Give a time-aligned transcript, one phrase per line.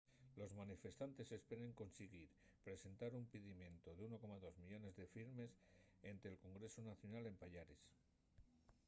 [0.35, 2.29] los manifestantes esperen consiguir
[2.65, 5.51] presentar un pidimientu de 1.2 millones de firmes
[6.11, 7.81] énte’l congresu nacional en payares